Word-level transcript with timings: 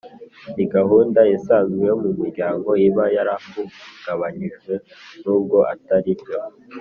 ni 0.55 0.65
gahunda 0.73 1.19
isanzwe 1.35 1.81
yo 1.89 1.95
mu 2.01 2.09
muryango 2.17 2.69
iba 2.87 3.05
yarahungabanyijwe 3.15 4.73
n 5.23 5.23
ubwo 5.35 5.57
Atari 5.73 6.11
byo 6.21 6.37